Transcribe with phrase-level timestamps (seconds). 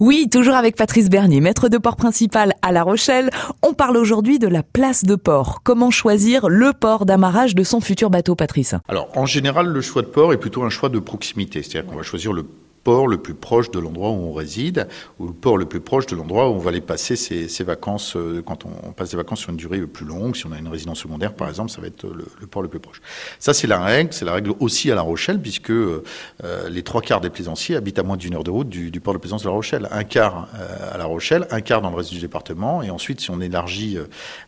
[0.00, 3.30] Oui, toujours avec Patrice Bernier, maître de port principal à La Rochelle.
[3.62, 5.60] On parle aujourd'hui de la place de port.
[5.62, 8.74] Comment choisir le port d'amarrage de son futur bateau, Patrice?
[8.88, 11.62] Alors, en général, le choix de port est plutôt un choix de proximité.
[11.62, 12.44] C'est-à-dire qu'on va choisir le
[12.84, 14.86] port le plus proche de l'endroit où on réside,
[15.18, 18.14] ou le port le plus proche de l'endroit où on va aller passer ses, vacances,
[18.14, 20.68] euh, quand on, passe des vacances sur une durée plus longue, si on a une
[20.68, 23.00] résidence secondaire par exemple, ça va être le, port le plus proche.
[23.38, 26.02] Ça c'est la règle, c'est la règle aussi à La Rochelle, puisque euh,
[26.68, 29.18] les trois quarts des plaisanciers habitent à moins d'une heure de route du, port de
[29.18, 29.88] plaisance de La Rochelle.
[29.90, 33.20] Un quart euh, à La Rochelle, un quart dans le reste du département, et ensuite
[33.20, 33.98] si on élargit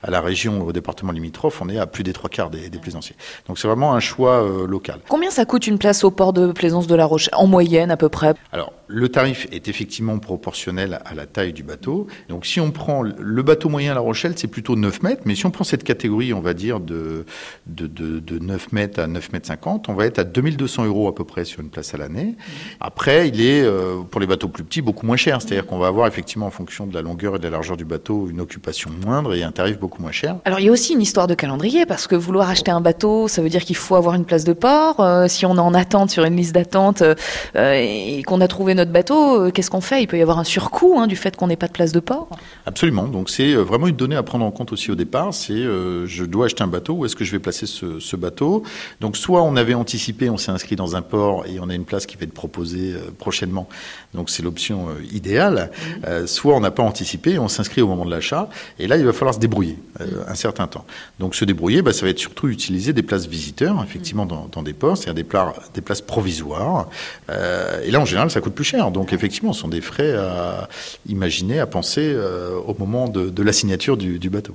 [0.03, 3.17] à la région, au département limitrophe, on est à plus des trois quarts des, plaisanciers.
[3.47, 5.01] Donc c'est vraiment un choix local.
[5.09, 7.97] Combien ça coûte une place au port de plaisance de La Rochelle, en moyenne à
[7.97, 8.26] peu près?
[8.53, 12.07] Alors, le tarif est effectivement proportionnel à la taille du bateau.
[12.29, 15.35] Donc si on prend le bateau moyen à La Rochelle, c'est plutôt 9 mètres, mais
[15.35, 17.25] si on prend cette catégorie, on va dire de,
[17.67, 21.15] de, de, 9 mètres à 9 mètres 50, on va être à 2200 euros à
[21.15, 22.37] peu près sur une place à l'année.
[22.81, 25.41] Après, il est, euh, pour les bateaux plus petits, beaucoup moins cher.
[25.43, 27.85] C'est-à-dire qu'on va avoir effectivement en fonction de la longueur et de la largeur du
[27.85, 30.37] bateau une occupation moindre et un tarif beaucoup moins cher.
[30.45, 33.29] Alors il y a aussi une histoire de calendrier, parce que vouloir acheter un bateau,
[33.29, 35.01] ça veut dire qu'il faut avoir une place de port.
[35.01, 37.15] Euh, si on est en attente sur une liste d'attente euh,
[37.57, 40.03] et qu'on a trouvé notre bateau, euh, qu'est-ce qu'on fait?
[40.03, 42.01] Il peut y avoir un surcoût hein, du fait qu'on n'ait pas de place de
[42.01, 42.29] port.
[42.67, 43.09] Absolument.
[43.09, 45.35] Donc c'est euh, vraiment une donnée à prendre en compte aussi au départ.
[45.35, 46.95] C'est euh, je dois acheter un bateau.
[46.95, 48.63] Où est-ce que je vais placer ce, bateau?
[49.01, 51.85] Donc soit on avait anticipé, on s'est inscrit dans un port et on a une
[51.85, 53.69] place qui va être proposée prochainement.
[54.15, 55.71] Donc c'est l'option idéale.
[56.27, 59.13] soit on n'a pas anticipé, on s'inscrit au moment de l'achat et là il va
[59.13, 59.79] falloir se débrouiller
[60.27, 60.87] un certain temps.
[61.19, 64.73] Donc se débrouiller, bah, ça va être surtout utiliser des places visiteurs effectivement dans, des
[64.73, 66.89] ports, c'est-à-dire des, des places provisoires.
[67.29, 70.69] et là en général ça coûte plus Donc effectivement, ce sont des frais à
[71.09, 74.55] imaginer, à penser euh, au moment de, la signature du bateau.